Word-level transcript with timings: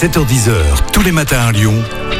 7h10h, 0.00 0.52
tous 0.92 1.02
les 1.02 1.10
matins 1.10 1.40
à 1.40 1.50
Lyon, 1.50 1.74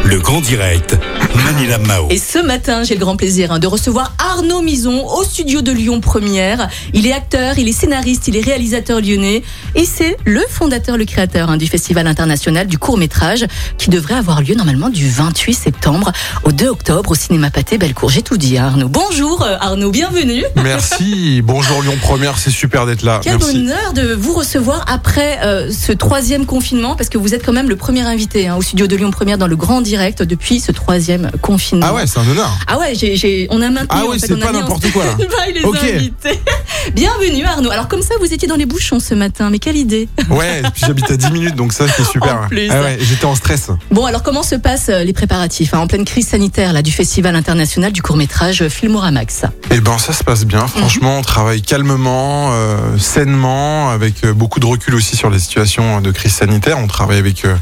le 0.04 0.18
grand 0.18 0.40
direct, 0.40 0.98
Manila 1.44 1.78
Mao. 1.78 2.08
Et 2.10 2.18
ce 2.18 2.40
matin, 2.40 2.82
j'ai 2.82 2.94
le 2.94 3.00
grand 3.00 3.16
plaisir 3.16 3.52
hein, 3.52 3.60
de 3.60 3.68
recevoir 3.68 4.14
Arnaud 4.18 4.62
Mison 4.62 5.06
au 5.06 5.22
studio 5.22 5.62
de 5.62 5.70
Lyon 5.70 6.00
Première. 6.00 6.68
Il 6.92 7.06
est 7.06 7.12
acteur, 7.12 7.56
il 7.56 7.68
est 7.68 7.72
scénariste, 7.72 8.26
il 8.26 8.36
est 8.36 8.40
réalisateur 8.40 9.00
lyonnais 9.00 9.44
et 9.76 9.84
c'est 9.84 10.16
le 10.24 10.40
fondateur, 10.48 10.96
le 10.96 11.04
créateur 11.04 11.50
hein, 11.50 11.56
du 11.56 11.68
Festival 11.68 12.08
international 12.08 12.66
du 12.66 12.78
court 12.78 12.98
métrage 12.98 13.46
qui 13.76 13.90
devrait 13.90 14.14
avoir 14.14 14.42
lieu 14.42 14.56
normalement 14.56 14.88
du 14.88 15.08
28 15.08 15.54
septembre 15.54 16.10
au 16.42 16.50
2 16.50 16.66
octobre 16.68 17.12
au 17.12 17.14
cinéma 17.14 17.50
Pâté 17.50 17.78
Bellecour. 17.78 18.10
J'ai 18.10 18.22
tout 18.22 18.38
dit, 18.38 18.58
hein, 18.58 18.66
Arnaud. 18.66 18.88
Bonjour 18.88 19.42
euh, 19.42 19.56
Arnaud, 19.60 19.92
bienvenue. 19.92 20.42
Merci, 20.56 21.42
bonjour 21.42 21.80
Lyon 21.82 21.94
Première, 22.02 22.38
c'est 22.38 22.50
super 22.50 22.86
d'être 22.86 23.02
là. 23.02 23.20
Quel 23.22 23.38
Merci. 23.38 23.58
bonheur 23.58 23.92
de 23.92 24.14
vous 24.14 24.32
recevoir 24.32 24.84
après 24.88 25.38
euh, 25.44 25.70
ce 25.70 25.92
troisième 25.92 26.44
confinement 26.44 26.96
parce 26.96 27.08
que 27.08 27.18
vous 27.18 27.34
êtes 27.34 27.46
quand 27.46 27.52
même 27.52 27.67
le 27.68 27.76
premier 27.76 28.02
invité 28.02 28.48
hein, 28.48 28.56
au 28.56 28.62
studio 28.62 28.86
de 28.86 28.96
Lyon 28.96 29.10
Première 29.10 29.38
dans 29.38 29.46
le 29.46 29.56
grand 29.56 29.80
direct 29.80 30.22
depuis 30.22 30.60
ce 30.60 30.72
troisième 30.72 31.30
confinement. 31.42 31.86
Ah 31.90 31.94
ouais, 31.94 32.06
c'est 32.06 32.18
un 32.18 32.28
honneur. 32.28 32.50
Ah 32.66 32.78
ouais, 32.78 32.94
j'ai, 32.94 33.16
j'ai- 33.16 33.46
on 33.50 33.60
a 33.62 33.68
maintenu. 33.70 33.86
Ah 33.90 34.04
en 34.06 34.12
fait, 34.12 34.18
c'est 34.20 34.32
on 34.32 34.38
pas 34.38 34.52
n'importe 34.52 34.90
quoi, 34.92 35.04
là. 35.04 35.12
stand-by 35.18 35.52
les 35.54 35.64
Ok. 35.64 35.76
invités. 35.82 36.40
Bienvenue 36.94 37.44
Arnaud. 37.44 37.70
Alors 37.70 37.88
comme 37.88 38.02
ça, 38.02 38.14
vous 38.20 38.32
étiez 38.32 38.48
dans 38.48 38.56
les 38.56 38.66
bouchons 38.66 39.00
ce 39.00 39.14
matin, 39.14 39.50
mais 39.50 39.58
quelle 39.58 39.76
idée. 39.76 40.08
Ouais, 40.30 40.62
puis 40.74 40.82
j'habite 40.86 41.10
à 41.10 41.16
10 41.16 41.30
minutes, 41.32 41.54
donc 41.56 41.72
ça 41.72 41.86
c'est 41.88 42.04
super. 42.04 42.42
En 42.44 42.48
plus. 42.48 42.68
Ah 42.70 42.82
ouais, 42.82 42.98
j'étais 43.00 43.24
en 43.24 43.34
stress. 43.34 43.70
Bon, 43.90 44.04
alors 44.04 44.22
comment 44.22 44.42
se 44.42 44.54
passent 44.56 44.88
euh, 44.90 45.02
les 45.04 45.12
préparatifs 45.12 45.72
hein, 45.74 45.78
en 45.78 45.86
pleine 45.86 46.04
crise 46.04 46.28
sanitaire 46.28 46.72
là 46.72 46.82
du 46.82 46.92
Festival 46.92 47.34
international 47.34 47.92
du 47.92 48.02
court 48.02 48.16
métrage 48.16 48.68
Filmoramax? 48.68 49.42
Et 49.70 49.80
ben 49.80 49.96
ça 49.98 50.12
se 50.12 50.22
passe 50.24 50.44
bien, 50.44 50.62
Mhm. 50.62 50.68
franchement, 50.68 51.18
on 51.18 51.22
travaille 51.22 51.62
calmement, 51.62 52.50
euh, 52.52 52.98
sainement, 52.98 53.90
avec 53.90 54.24
euh, 54.24 54.32
beaucoup 54.34 54.60
de 54.60 54.66
recul 54.66 54.94
aussi 54.94 55.16
sur 55.16 55.30
les 55.30 55.38
situations 55.38 56.00
de 56.00 56.10
crise 56.10 56.32
sanitaire. 56.34 56.78
On 56.78 56.86
travaille 56.86 57.18
avec 57.18 57.44
euh, 57.44 57.54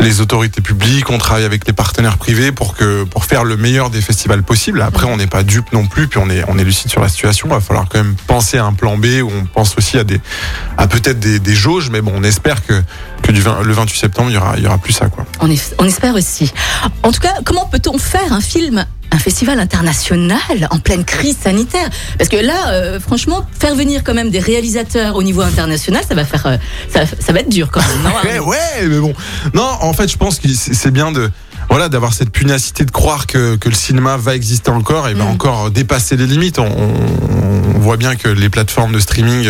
les 0.00 0.20
autorités 0.20 0.60
publiques, 0.60 1.10
on 1.10 1.18
travaille 1.18 1.44
avec 1.44 1.66
les 1.66 1.72
partenaires 1.72 2.18
privés 2.18 2.52
pour 2.52 2.74
que 2.74 3.04
pour 3.04 3.24
faire 3.24 3.44
le 3.44 3.56
meilleur 3.56 3.90
des 3.90 4.00
festivals 4.00 4.42
possible. 4.42 4.82
Après, 4.82 5.06
on 5.06 5.16
n'est 5.16 5.26
pas 5.26 5.42
dupe 5.42 5.72
non 5.72 5.86
plus, 5.86 6.06
puis 6.06 6.20
on 6.22 6.28
est 6.28 6.44
on 6.48 6.58
est 6.58 6.64
lucide 6.64 6.90
sur 6.90 7.00
la 7.00 7.08
situation. 7.08 7.48
Il 7.48 7.54
va 7.54 7.60
falloir 7.60 7.86
quand 7.88 7.98
même 7.98 8.14
penser 8.26 8.58
à 8.58 8.64
un 8.64 8.72
plan 8.72 8.96
B 8.98 9.06
où 9.22 9.30
on 9.30 9.46
pense 9.46 9.76
aussi 9.78 9.98
à 9.98 10.04
des 10.04 10.20
peut-être 10.90 11.18
des, 11.18 11.38
des 11.38 11.54
jauges, 11.54 11.90
mais 11.90 12.02
bon, 12.02 12.12
on 12.14 12.22
espère 12.22 12.64
que 12.64 12.82
que 13.26 13.32
du 13.32 13.40
20 13.40 13.62
le 13.62 13.72
28 13.72 13.98
septembre, 13.98 14.30
il 14.30 14.34
y 14.34 14.36
aura 14.36 14.54
il 14.56 14.62
y 14.62 14.66
aura 14.66 14.78
plus 14.78 14.92
ça 14.92 15.08
quoi. 15.08 15.24
on, 15.40 15.50
es- 15.50 15.74
on 15.78 15.84
espère 15.84 16.14
aussi. 16.14 16.52
En 17.02 17.10
tout 17.12 17.20
cas, 17.20 17.34
comment 17.44 17.66
peut-on 17.66 17.98
faire 17.98 18.32
un 18.32 18.40
film 18.40 18.84
un 19.12 19.18
festival 19.18 19.60
international 19.60 20.68
en 20.70 20.78
pleine 20.78 21.04
crise 21.04 21.36
sanitaire? 21.42 21.88
Parce 22.18 22.28
que 22.28 22.36
là, 22.36 22.68
euh, 22.70 23.00
franchement, 23.00 23.46
faire 23.58 23.74
venir 23.74 24.02
quand 24.04 24.14
même 24.14 24.30
des 24.30 24.40
réalisateurs 24.40 25.14
au 25.16 25.22
niveau 25.22 25.42
international, 25.42 26.02
ça 26.08 26.14
va 26.14 26.24
faire, 26.24 26.46
euh, 26.46 26.56
ça, 26.92 27.00
ça 27.06 27.32
va 27.32 27.40
être 27.40 27.48
dur 27.48 27.70
quand 27.70 27.80
même. 27.80 28.02
non, 28.02 28.40
Ouais, 28.46 28.86
mais 28.86 28.98
bon. 28.98 29.14
Non, 29.54 29.68
en 29.80 29.92
fait, 29.92 30.08
je 30.10 30.16
pense 30.16 30.38
que 30.38 30.48
c'est 30.52 30.90
bien 30.90 31.12
de 31.12 31.30
voilà 31.68 31.88
d'avoir 31.88 32.12
cette 32.12 32.30
pugnacité 32.30 32.84
de 32.84 32.90
croire 32.90 33.26
que, 33.26 33.56
que 33.56 33.68
le 33.68 33.74
cinéma 33.74 34.16
va 34.16 34.34
exister 34.34 34.70
encore 34.70 35.08
et 35.08 35.14
va 35.14 35.24
Mm. 35.24 35.28
encore 35.28 35.70
dépasser 35.70 36.16
les 36.16 36.26
limites. 36.26 36.58
On, 36.58 36.68
voit 37.80 37.96
bien 37.96 38.16
que 38.16 38.26
les 38.28 38.48
plateformes 38.48 38.92
de 38.92 38.98
streaming, 38.98 39.48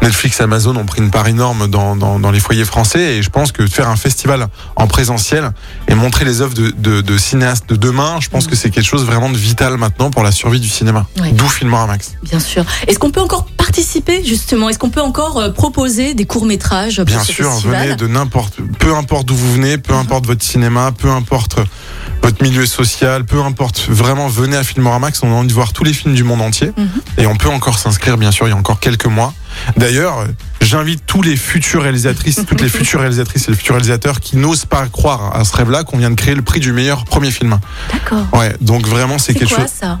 Netflix, 0.00 0.40
Amazon, 0.40 0.74
ont 0.76 0.86
pris 0.86 1.02
une 1.02 1.10
part 1.10 1.26
énorme 1.28 1.66
dans, 1.68 1.96
dans, 1.96 2.18
dans 2.18 2.30
les 2.30 2.40
foyers 2.40 2.64
français 2.64 3.16
et 3.16 3.22
je 3.22 3.28
pense 3.28 3.52
que 3.52 3.66
faire 3.66 3.90
un 3.90 3.96
festival 3.96 4.46
en 4.76 4.86
présentiel 4.86 5.50
et 5.88 5.94
montrer 5.94 6.24
les 6.24 6.40
œuvres 6.40 6.54
de, 6.54 6.70
de, 6.70 7.02
de 7.02 7.18
cinéastes 7.18 7.68
de 7.68 7.76
demain, 7.76 8.16
je 8.20 8.30
pense 8.30 8.46
que 8.46 8.56
c'est 8.56 8.70
quelque 8.70 8.86
chose 8.86 9.04
vraiment 9.04 9.28
de 9.28 9.36
vital 9.36 9.76
maintenant 9.76 10.10
pour 10.10 10.22
la 10.22 10.32
survie 10.32 10.60
du 10.60 10.68
cinéma. 10.68 11.06
Ouais. 11.20 11.32
D'où 11.32 11.46
Filmoramax. 11.46 12.14
Bien 12.22 12.40
sûr. 12.40 12.64
Est-ce 12.86 12.98
qu'on 12.98 13.10
peut 13.10 13.20
encore 13.20 13.46
participer 13.74 14.22
justement 14.24 14.68
Est-ce 14.68 14.78
qu'on 14.78 14.90
peut 14.90 15.00
encore 15.02 15.38
euh, 15.38 15.50
proposer 15.50 16.14
des 16.14 16.26
courts 16.26 16.46
métrages 16.46 17.00
Bien 17.00 17.24
sûr, 17.24 17.50
venez 17.58 17.96
de 17.96 18.06
n'importe, 18.06 18.54
peu 18.78 18.94
importe 18.94 19.26
d'où 19.26 19.34
vous 19.34 19.52
venez, 19.54 19.78
peu 19.78 19.94
importe 19.94 20.26
votre 20.26 20.44
cinéma, 20.44 20.92
peu 20.96 21.10
importe 21.10 21.56
votre 22.22 22.40
milieu 22.42 22.66
social, 22.66 23.24
peu 23.24 23.40
importe, 23.42 23.84
vraiment 23.88 24.28
venez 24.28 24.56
à 24.56 24.62
Filmoramax, 24.62 25.22
on 25.24 25.28
a 25.32 25.34
envie 25.34 25.48
de 25.48 25.52
voir 25.52 25.72
tous 25.72 25.82
les 25.82 25.92
films 25.92 26.14
du 26.14 26.22
monde 26.22 26.40
entier 26.40 26.70
Mhm. 26.76 26.88
et 27.18 27.26
on 27.26 27.36
peut 27.36 27.48
encore 27.48 27.78
s'inscrire, 27.80 28.16
bien 28.16 28.30
sûr, 28.30 28.46
il 28.46 28.50
y 28.50 28.54
a 28.54 28.56
encore 28.56 28.78
quelques 28.78 29.06
mois. 29.06 29.34
D'ailleurs, 29.76 30.20
euh, 30.20 30.26
j'invite 30.60 31.04
tous 31.06 31.20
les 31.22 31.36
futurs 31.36 31.82
réalisatrices, 31.82 32.40
toutes 32.46 32.60
les 32.60 32.68
futures 32.78 33.00
réalisatrices 33.00 33.48
et 33.48 33.50
les 33.50 33.56
futurs 33.56 33.74
réalisateurs 33.74 34.20
qui 34.20 34.36
n'osent 34.36 34.64
pas 34.66 34.86
croire 34.86 35.34
à 35.36 35.44
ce 35.44 35.54
rêve-là 35.56 35.82
qu'on 35.84 35.98
vient 35.98 36.10
de 36.10 36.14
créer 36.16 36.34
le 36.36 36.42
prix 36.42 36.60
du 36.60 36.72
meilleur 36.72 37.04
premier 37.04 37.30
film. 37.32 37.58
D'accord. 37.92 38.24
Ouais, 38.32 38.54
donc 38.60 38.86
vraiment 38.86 39.18
c'est 39.18 39.32
C'est 39.32 39.40
quelque 39.40 39.54
quoi 39.54 39.64
chose. 39.64 39.72
ça? 39.80 39.98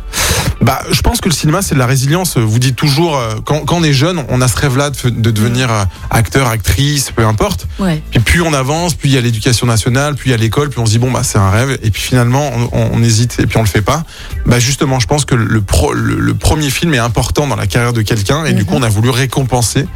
Bah, 0.64 0.80
je 0.90 1.02
pense 1.02 1.20
que 1.20 1.28
le 1.28 1.34
cinéma, 1.34 1.60
c'est 1.60 1.74
de 1.74 1.78
la 1.78 1.84
résilience. 1.84 2.38
Vous 2.38 2.58
dites 2.58 2.74
toujours, 2.74 3.18
euh, 3.18 3.34
quand, 3.44 3.66
quand 3.66 3.76
on 3.76 3.84
est 3.84 3.92
jeune, 3.92 4.24
on 4.30 4.40
a 4.40 4.48
ce 4.48 4.56
rêve-là 4.56 4.88
de, 4.88 5.10
de 5.10 5.30
devenir 5.30 5.70
euh, 5.70 5.84
acteur, 6.08 6.48
actrice, 6.48 7.10
peu 7.10 7.26
importe. 7.26 7.66
Ouais. 7.78 8.02
Puis 8.10 8.20
plus 8.20 8.40
on 8.40 8.54
avance, 8.54 8.94
plus 8.94 9.10
il 9.10 9.14
y 9.14 9.18
a 9.18 9.20
l'éducation 9.20 9.66
nationale, 9.66 10.14
plus 10.14 10.28
il 10.28 10.30
y 10.30 10.34
a 10.34 10.38
l'école, 10.38 10.70
puis 10.70 10.78
on 10.80 10.86
se 10.86 10.92
dit 10.92 10.98
bon 10.98 11.10
bah 11.10 11.20
c'est 11.22 11.36
un 11.36 11.50
rêve. 11.50 11.78
Et 11.82 11.90
puis 11.90 12.00
finalement 12.00 12.50
on, 12.54 12.78
on- 12.78 12.90
on 12.94 13.02
hésite 13.02 13.38
et 13.40 13.46
puis 13.46 13.58
on 13.58 13.62
le 13.62 13.68
fait 13.68 13.82
pas. 13.82 14.04
Bah 14.46 14.58
justement, 14.58 15.00
je 15.00 15.06
pense 15.06 15.26
que 15.26 15.34
le, 15.34 15.60
pro- 15.60 15.92
le, 15.92 16.16
le 16.18 16.34
premier 16.34 16.70
film 16.70 16.94
est 16.94 16.98
important 16.98 17.46
dans 17.46 17.56
la 17.56 17.66
carrière 17.66 17.92
de 17.92 18.00
quelqu'un 18.00 18.46
et 18.46 18.54
du 18.54 18.62
Mhm. 18.62 18.66
coup 18.66 18.74
on 18.76 18.82
a 18.82 18.88
voulu 18.88 19.10
récompenser 19.10 19.86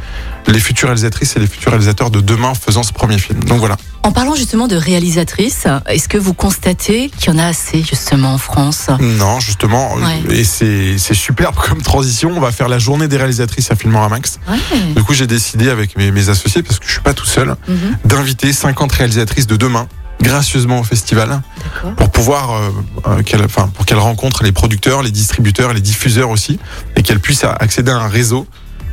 les 0.45 0.59
futures 0.59 0.89
réalisatrices 0.89 1.35
et 1.35 1.39
les 1.39 1.47
futurs 1.47 1.71
réalisateurs 1.71 2.11
de 2.11 2.21
demain 2.21 2.53
faisant 2.53 2.83
ce 2.83 2.93
premier 2.93 3.17
film. 3.17 3.43
Donc 3.45 3.57
voilà. 3.59 3.75
En 4.01 4.11
parlant 4.11 4.33
justement 4.33 4.67
de 4.67 4.75
réalisatrices, 4.75 5.67
est-ce 5.87 6.07
que 6.07 6.17
vous 6.17 6.33
constatez 6.33 7.09
qu'il 7.17 7.31
y 7.33 7.35
en 7.35 7.37
a 7.37 7.45
assez 7.45 7.83
justement 7.83 8.33
en 8.33 8.37
France? 8.37 8.87
Non, 8.99 9.39
justement, 9.39 9.93
Ouais. 9.95 10.37
et 10.39 10.43
c'est 10.45 10.97
superbe 11.13 11.55
comme 11.67 11.81
transition. 11.81 12.31
On 12.35 12.39
va 12.39 12.51
faire 12.51 12.69
la 12.69 12.79
journée 12.79 13.07
des 13.07 13.17
réalisatrices 13.17 13.69
à 13.71 13.75
Filmoramax. 13.75 14.39
Ouais. 14.49 14.57
Du 14.95 15.03
coup, 15.03 15.13
j'ai 15.13 15.27
décidé 15.27 15.69
avec 15.69 15.97
mes, 15.97 16.11
mes 16.11 16.29
associés, 16.29 16.63
parce 16.63 16.79
que 16.79 16.87
je 16.87 16.91
suis 16.93 17.01
pas 17.01 17.13
tout 17.13 17.25
seul, 17.25 17.55
Mhm. 17.67 17.97
d'inviter 18.05 18.53
50 18.53 18.91
réalisatrices 18.93 19.47
de 19.47 19.57
demain 19.57 19.87
gracieusement 20.21 20.79
au 20.79 20.83
festival 20.83 21.41
pour 21.95 22.09
pouvoir 22.09 22.51
euh, 22.51 22.69
euh, 23.07 23.45
enfin 23.45 23.69
pour 23.73 23.85
qu'elles 23.85 23.99
rencontrent 23.99 24.43
les 24.43 24.51
producteurs, 24.51 25.01
les 25.01 25.11
distributeurs, 25.11 25.73
les 25.73 25.79
diffuseurs 25.79 26.29
aussi 26.29 26.59
et 26.97 27.03
qu'elles 27.03 27.21
puissent 27.21 27.45
accéder 27.45 27.91
à 27.91 27.97
un 27.99 28.07
réseau 28.09 28.45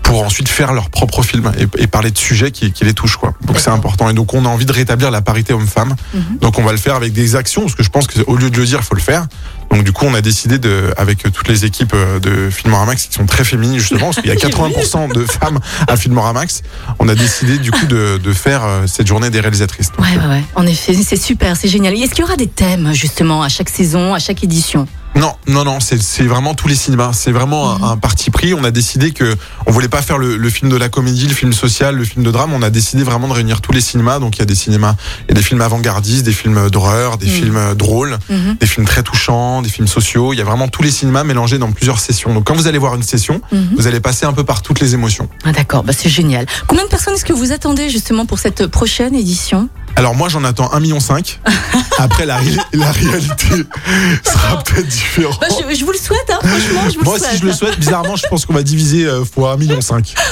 pour 0.06 0.22
ensuite 0.22 0.48
faire 0.48 0.72
leur 0.72 0.88
propre 0.88 1.22
film 1.24 1.50
et, 1.58 1.82
et 1.82 1.86
parler 1.88 2.12
de 2.12 2.18
sujets 2.18 2.52
qui, 2.52 2.70
qui 2.70 2.84
les 2.84 2.94
touchent 2.94 3.16
quoi. 3.16 3.34
Donc 3.44 3.58
c'est 3.58 3.70
important 3.70 4.08
et 4.08 4.14
donc 4.14 4.34
on 4.34 4.44
a 4.44 4.48
envie 4.48 4.64
de 4.64 4.72
rétablir 4.72 5.10
la 5.10 5.20
parité 5.20 5.52
homme-femme. 5.52 5.96
Mhm. 6.14 6.38
Donc 6.40 6.58
on 6.60 6.62
va 6.62 6.70
le 6.70 6.78
faire 6.78 6.94
avec 6.94 7.12
des 7.12 7.34
actions 7.34 7.62
parce 7.62 7.74
que 7.74 7.82
je 7.82 7.90
pense 7.90 8.06
qu'au 8.06 8.36
lieu 8.36 8.48
de 8.48 8.56
le 8.56 8.64
dire, 8.66 8.78
il 8.80 8.84
faut 8.84 8.94
le 8.94 9.00
faire. 9.00 9.26
Donc 9.72 9.82
du 9.82 9.90
coup, 9.90 10.04
on 10.06 10.14
a 10.14 10.20
décidé 10.20 10.58
de 10.58 10.94
avec 10.96 11.24
toutes 11.32 11.48
les 11.48 11.64
équipes 11.64 11.92
euh, 11.94 12.20
de 12.20 12.50
Filmoramax 12.50 13.06
qui 13.06 13.14
sont 13.14 13.26
très 13.26 13.42
féminines 13.44 13.80
justement 13.80 14.06
parce 14.06 14.20
qu'il 14.20 14.28
y 14.28 14.30
a 14.30 14.36
80% 14.36 15.12
de 15.12 15.24
femmes 15.24 15.58
à 15.88 15.96
Filmoramax, 15.96 16.62
on 17.00 17.08
a 17.08 17.16
décidé 17.16 17.58
du 17.58 17.72
coup 17.72 17.86
de, 17.86 18.18
de 18.22 18.32
faire 18.32 18.64
euh, 18.64 18.86
cette 18.86 19.08
journée 19.08 19.30
des 19.30 19.40
réalisatrices. 19.40 19.90
Donc, 19.90 20.06
Ouais, 20.06 20.16
ouais, 20.16 20.28
ouais. 20.28 20.44
En 20.54 20.66
effet, 20.66 20.94
c'est 20.94 21.16
super, 21.16 21.56
c'est 21.56 21.68
génial. 21.68 21.94
Et 21.94 22.00
Est-ce 22.02 22.14
qu'il 22.14 22.20
y 22.22 22.24
aura 22.24 22.36
des 22.36 22.46
thèmes 22.46 22.92
justement 22.92 23.42
à 23.42 23.48
chaque 23.48 23.68
saison, 23.70 24.14
à 24.14 24.20
chaque 24.20 24.44
édition? 24.44 24.86
Non, 25.16 25.34
non, 25.46 25.64
non, 25.64 25.78
c'est 25.80 26.24
vraiment 26.24 26.54
tous 26.54 26.68
les 26.68 26.74
cinémas. 26.74 27.12
C'est 27.14 27.32
vraiment 27.32 27.70
un- 27.72 27.78
Mhm. 27.78 27.84
un, 27.84 27.96
parti 27.96 28.30
pris. 28.30 28.52
On 28.52 28.64
a 28.64 28.70
décidé 28.70 29.12
que 29.12 29.34
on 29.66 29.70
voulait 29.72 29.88
pas 29.88 30.02
faire 30.02 30.18
le, 30.18 30.36
le 30.36 30.50
film 30.50 30.70
de 30.70 30.76
la 30.76 30.90
comédie, 30.90 31.26
le 31.26 31.34
film 31.34 31.54
social, 31.54 31.96
le 31.96 32.04
film 32.04 32.22
de 32.22 32.30
drame. 32.30 32.52
On 32.52 32.60
a 32.62 32.68
décidé 32.68 33.02
vraiment 33.02 33.26
de 33.26 33.32
réunir 33.32 33.62
tous 33.62 33.72
les 33.72 33.80
cinémas. 33.80 34.18
Donc 34.18 34.36
il 34.36 34.40
y 34.40 34.42
a 34.42 34.46
des 34.46 34.54
cinémas, 34.54 34.94
il 35.24 35.28
y 35.28 35.32
a 35.32 35.34
des 35.34 35.42
films 35.42 35.62
avant-gardistes, 35.62 36.24
des 36.24 36.32
films 36.32 36.68
d'horreur, 36.68 37.16
des 37.16 37.26
Mhm. 37.26 37.32
films 37.32 37.56
euh, 37.56 37.74
drôles, 37.74 38.18
Mhm. 38.28 38.56
des 38.60 38.66
films 38.66 38.86
très 38.86 39.02
touchants, 39.02 39.62
des 39.62 39.70
films 39.70 39.88
sociaux. 39.88 40.34
Il 40.34 40.38
y 40.38 40.42
a 40.42 40.44
vraiment 40.44 40.68
tous 40.68 40.82
les 40.82 40.90
cinémas 40.90 41.24
mélangés 41.24 41.58
dans 41.58 41.72
plusieurs 41.72 41.98
sessions. 41.98 42.34
Donc 42.34 42.44
quand 42.46 42.54
vous 42.54 42.66
allez 42.66 42.78
voir 42.78 42.94
une 42.94 43.02
session, 43.02 43.40
vous 43.76 43.86
allez 43.86 44.00
passer 44.00 44.26
un 44.26 44.34
peu 44.34 44.44
par 44.44 44.60
toutes 44.60 44.80
les 44.80 44.92
émotions. 44.94 45.28
Ah, 45.44 45.52
D'accord, 45.52 45.82
bah, 45.82 45.94
c'est 45.96 46.10
génial. 46.10 46.44
Combien 46.66 46.84
de 46.84 46.90
personnes 46.90 47.14
est-ce 47.14 47.24
que 47.24 47.32
vous 47.32 47.52
attendez 47.52 47.88
justement 47.88 48.26
pour 48.26 48.38
cette 48.38 48.66
prochaine 48.66 49.14
édition? 49.14 49.70
Alors 49.96 50.14
moi 50.14 50.28
j'en 50.28 50.44
attends 50.44 50.68
1,5 50.74 50.80
million. 50.80 50.98
Après 51.98 52.26
la, 52.26 52.36
ré- 52.36 52.56
la 52.74 52.92
réalité 52.92 53.48
sera 54.22 54.62
peut-être 54.62 54.86
différente. 54.86 55.40
Bah, 55.40 55.46
je, 55.50 55.74
je 55.74 55.84
vous 55.84 55.92
le 55.92 55.98
souhaite, 55.98 56.30
hein, 56.30 56.38
franchement, 56.46 56.90
je 56.92 56.98
vous 56.98 57.04
Moi 57.04 57.14
le 57.14 57.18
souhaite. 57.20 57.32
si 57.32 57.38
je 57.38 57.44
le 57.46 57.52
souhaite, 57.52 57.78
bizarrement 57.80 58.16
je 58.16 58.26
pense 58.28 58.44
qu'on 58.44 58.52
va 58.52 58.62
diviser 58.62 59.06
euh, 59.06 59.24
fois 59.24 59.56
1,5 59.56 59.58
million. 59.60 59.78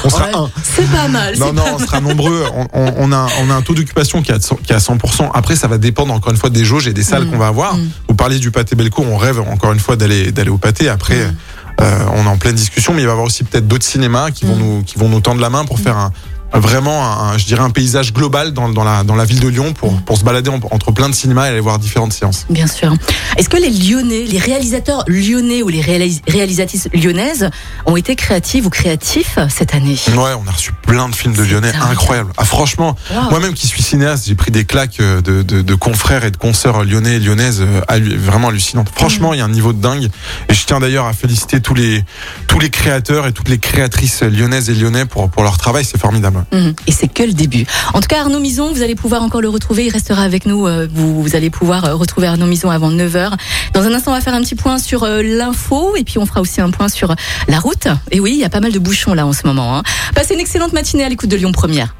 On 0.05 0.11
sera 0.11 0.27
Ouais, 0.27 0.35
un. 0.37 0.51
C'est 0.63 0.91
pas 0.91 1.09
mal. 1.09 1.38
Non, 1.38 1.53
non, 1.55 1.62
pas 1.65 1.71
on 1.75 1.79
sera 1.79 2.00
nombreux. 2.03 2.44
On, 2.55 2.67
on- 2.75 2.94
on 2.99 3.12
a, 3.12 3.27
on 3.41 3.50
a 3.50 3.55
un 3.55 3.62
taux 3.62 3.73
d'occupation 3.75 4.21
qui 4.23 4.31
est 4.31 4.35
à 4.35 4.38
100%. 4.38 4.61
qui 4.62 4.73
est 4.73 4.77
à 4.77 4.79
100%. 4.79 5.31
Après, 5.33 5.56
ça 5.56 5.67
va 5.67 5.79
dépendre 5.79 6.12
encore 6.12 6.33
une 6.33 6.38
fois 6.38 6.50
des 6.50 6.65
jauges 6.65 6.87
et 6.87 6.93
des 6.93 7.03
salles 7.03 7.25
Mm. 7.25 7.31
qu'on 7.31 7.38
va 7.38 7.47
avoir. 7.49 7.77
Mm. 7.77 7.88
Vous 8.09 8.15
parliez 8.15 8.38
du 8.38 8.50
pâté 8.50 8.77
Belcourt, 8.77 9.06
on 9.11 9.17
rêve 9.17 9.41
encore 9.41 9.73
une 9.73 9.81
fois 9.81 9.97
d'aller 9.97 10.31
au 10.50 10.59
pâté. 10.59 10.91
Après, 10.91 11.17
Mm. 11.17 11.35
euh, 11.81 12.05
on 12.15 12.25
est 12.25 12.29
en 12.29 12.37
pleine 12.37 12.55
discussion, 12.55 12.93
mais 12.93 13.00
il 13.00 13.05
va 13.06 13.11
y 13.11 13.12
avoir 13.12 13.27
aussi 13.27 13.43
peut-être 13.44 13.67
d'autres 13.67 13.87
cinémas 13.87 14.31
qui 14.31 14.44
vont 14.44 14.56
nous 14.56 14.83
qui 14.83 14.99
vont 14.99 15.09
nous 15.09 15.21
tendre 15.21 15.41
la 15.41 15.49
main 15.50 15.65
pour 15.65 15.79
faire 15.81 15.97
un 15.97 16.12
vraiment, 16.61 17.05
un, 17.05 17.39
je 17.39 17.45
dirais, 17.47 17.62
un 17.62 17.71
paysage 17.71 18.12
global 18.12 18.53
dans, 18.53 18.69
dans, 18.69 18.85
la, 18.85 19.03
dans 19.05 19.15
la 19.17 19.25
ville 19.25 19.41
de 19.41 19.49
Lyon 19.49 19.73
pour, 19.73 20.01
pour 20.03 20.17
se 20.19 20.25
balader 20.25 20.51
en- 20.51 20.61
entre 20.71 20.93
plein 20.93 21.09
de 21.09 21.15
cinémas 21.15 21.47
et 21.47 21.49
aller 21.51 21.61
voir 21.61 21.79
différentes 21.79 22.12
séances. 22.12 22.47
Bien 22.51 22.67
sûr. 22.67 22.95
Est-ce 23.37 23.49
que 23.49 23.56
les 23.56 23.71
Lyonnais, 23.71 24.25
les 24.25 24.39
réalisateurs 24.39 25.05
lyonnais 25.06 25.62
ou 25.62 25.69
les 25.69 25.81
réalis- 25.81 26.23
réalisatrices 26.29 26.89
lyonnaises 26.95 27.51
ont 27.87 27.97
été 27.97 28.15
créatifs 28.17 28.67
ou 28.67 28.71
créatifs 28.71 29.39
cette 29.49 29.75
année? 29.75 29.97
Ouais, 30.09 30.33
on 30.43 30.47
a 30.49 30.53
reçu 30.53 30.73
plein 30.83 31.09
de 31.09 31.15
films 31.15 31.35
de 31.35 31.43
Lyonnais 31.43 31.73
incroyables. 31.91 32.33
Ah, 32.37 32.45
franchement, 32.45 32.97
Wow. 33.15 33.31
moi-même 33.31 33.55
qui 33.55 33.67
suis 33.67 33.83
cinéaste, 33.83 34.27
j'ai 34.27 34.35
pris 34.35 34.50
des 34.50 34.65
claques 34.65 34.99
euh, 35.00 35.21
de, 35.21 35.43
de, 35.43 35.62
de 35.62 35.75
confrères 35.75 36.25
et 36.25 36.31
de 36.31 36.37
consoeurs 36.37 36.85
lyonnais 36.85 37.17
et 37.17 37.19
lyonnaises 37.21 37.61
euh, 37.62 37.81
vraiment 38.19 38.49
hallucinantes. 38.49 38.89
Franchement, 38.95 39.31
Mm. 39.31 39.35
il 39.35 39.39
y 39.39 39.41
a 39.41 39.45
un 39.45 39.49
niveau 39.49 39.73
de 39.73 39.81
dingue. 39.81 40.09
Et 40.49 40.55
je 40.55 40.65
tiens 40.67 40.81
d'ailleurs 40.81 41.07
à 41.07 41.12
féliciter 41.12 41.61
tous 41.61 41.75
les, 41.75 42.05
tous 42.49 42.59
les 42.61 42.71
créateurs 42.71 43.27
et 43.27 43.33
toutes 43.33 43.49
les 43.49 43.59
créatrices 43.59 44.23
lyonnaises 44.23 44.71
et 44.71 44.75
lyonnais 44.75 45.05
pour, 45.07 45.29
pour 45.31 45.43
leur 45.43 45.57
travail. 45.59 45.85
C'est 45.85 45.99
formidable. 46.00 46.44
Mhm. 46.52 46.75
Et 46.87 46.93
c'est 46.93 47.08
que 47.08 47.23
le 47.23 47.32
début. 47.32 47.67
En 47.93 48.00
tout 48.00 48.08
cas, 48.08 48.20
Arnaud 48.20 48.41
Mison, 48.41 48.73
vous 48.73 48.82
allez 48.82 48.94
pouvoir 48.94 49.23
encore 49.23 49.41
le 49.41 49.49
retrouver. 49.49 49.87
Il 49.87 49.91
restera 49.91 50.23
avec 50.23 50.46
nous. 50.46 50.67
euh, 50.67 50.87
Vous, 50.93 51.23
vous 51.23 51.37
allez 51.37 51.50
pouvoir 51.50 51.85
euh, 51.85 51.94
retrouver 51.94 52.26
Arnaud 52.26 52.46
Mison 52.46 52.70
avant 52.70 52.91
9h. 52.91 53.32
Dans 53.73 53.82
un 53.82 53.93
instant, 53.94 54.12
on 54.12 54.14
va 54.14 54.20
faire 54.20 54.35
un 54.35 54.43
petit 54.43 54.55
point 54.55 54.79
sur 54.79 55.02
euh, 55.05 55.23
l'info. 55.23 55.96
Et 55.96 56.05
puis, 56.05 56.19
on 56.19 56.26
fera 56.26 56.41
aussi 56.41 56.61
un 56.61 56.70
point 56.70 56.88
sur 56.88 57.14
la 57.49 57.58
route. 57.58 57.88
Et 58.11 58.20
oui, 58.20 58.32
il 58.35 58.38
y 58.41 58.44
a 58.44 58.50
pas 58.50 58.61
mal 58.61 58.73
de 58.73 58.79
bouchons 58.79 59.14
là 59.14 59.26
en 59.26 59.32
ce 59.32 59.46
moment. 59.46 59.79
hein. 59.79 59.82
Passez 60.14 60.35
une 60.35 60.41
excellente 60.41 60.73
matinée 60.73 61.05
à 61.05 61.08
l'écoute 61.08 61.31
de 61.31 61.37
Lyon 61.37 61.52
Première. 61.52 61.94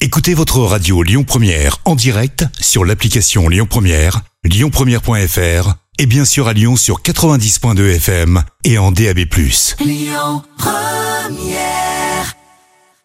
Écoutez 0.00 0.34
votre 0.34 0.58
radio 0.60 1.02
Lyon 1.02 1.24
Première 1.24 1.78
en 1.84 1.94
direct 1.94 2.44
sur 2.60 2.84
l'application 2.84 3.48
Lyon 3.48 3.66
Première, 3.68 4.20
lyonpremière.fr 4.44 5.74
et 5.98 6.06
bien 6.06 6.24
sûr 6.24 6.48
à 6.48 6.52
Lyon 6.52 6.76
sur 6.76 7.00
90.2 7.02 7.94
FM 7.96 8.42
et 8.64 8.78
en 8.78 8.92
DAB+. 8.92 9.20
Lyon 9.80 10.42
Première 10.58 11.93